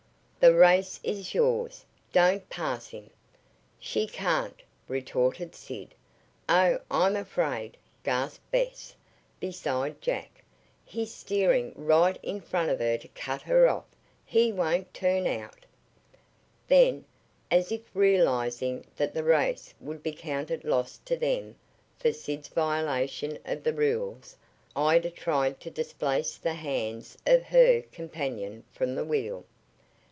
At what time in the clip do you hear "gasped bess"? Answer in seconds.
8.03-8.95